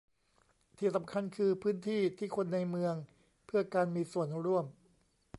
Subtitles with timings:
[0.77, 2.95] ที่สำคัญคือพื้นที่ที่คนในเมือง
[3.47, 4.65] เพื่อการมีส่วนร่วม